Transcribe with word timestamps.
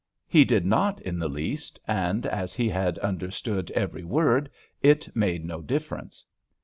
He 0.25 0.45
did 0.45 0.65
not 0.65 0.99
in 1.01 1.19
the 1.19 1.27
least, 1.29 1.79
and 1.87 2.25
as 2.25 2.55
he 2.55 2.67
had 2.69 2.97
understood 2.97 3.69
every 3.75 4.03
word 4.03 4.49
it 4.81 5.15
made 5.15 5.45
no 5.45 5.61
difference. 5.61 6.25